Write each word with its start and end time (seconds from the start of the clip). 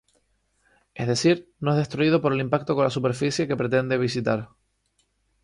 Es 0.95 1.05
decir, 1.07 1.53
no 1.59 1.73
es 1.73 1.77
destruido 1.77 2.23
por 2.23 2.33
el 2.33 2.39
impacto 2.41 2.73
con 2.73 2.85
la 2.85 2.89
superficie 2.89 3.47
que 3.47 3.55
pretende 3.55 3.99
visitar. 3.99 4.49